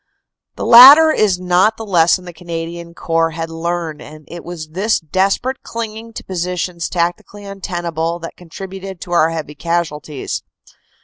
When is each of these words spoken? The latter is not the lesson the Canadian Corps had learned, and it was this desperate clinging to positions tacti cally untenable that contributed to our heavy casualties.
The 0.55 0.65
latter 0.65 1.11
is 1.11 1.39
not 1.39 1.77
the 1.77 1.85
lesson 1.85 2.25
the 2.25 2.33
Canadian 2.33 2.95
Corps 2.95 3.35
had 3.37 3.51
learned, 3.51 4.01
and 4.01 4.25
it 4.31 4.43
was 4.43 4.69
this 4.69 4.99
desperate 4.99 5.61
clinging 5.61 6.11
to 6.13 6.23
positions 6.23 6.89
tacti 6.89 7.21
cally 7.31 7.45
untenable 7.45 8.17
that 8.17 8.35
contributed 8.35 8.99
to 9.01 9.11
our 9.11 9.29
heavy 9.29 9.53
casualties. 9.53 10.41